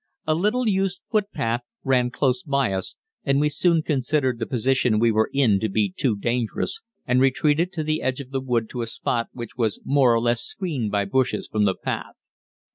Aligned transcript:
A 0.25 0.33
little 0.33 0.67
used 0.67 1.03
footpath 1.11 1.61
ran 1.83 2.09
close 2.09 2.41
by 2.41 2.73
us, 2.73 2.95
and 3.23 3.39
we 3.39 3.49
soon 3.49 3.83
considered 3.83 4.39
the 4.39 4.47
position 4.47 4.97
we 4.97 5.11
were 5.11 5.29
in 5.31 5.59
to 5.59 5.69
be 5.69 5.93
too 5.95 6.15
dangerous, 6.15 6.81
and 7.05 7.21
retreated 7.21 7.71
to 7.73 7.83
the 7.83 8.01
edge 8.01 8.19
of 8.19 8.31
the 8.31 8.41
wood 8.41 8.67
to 8.71 8.81
a 8.81 8.87
spot 8.87 9.27
which 9.31 9.57
was 9.57 9.79
more 9.85 10.11
or 10.15 10.19
less 10.19 10.41
screened 10.41 10.89
by 10.89 11.05
bushes 11.05 11.47
from 11.47 11.65
the 11.65 11.75
path. 11.75 12.15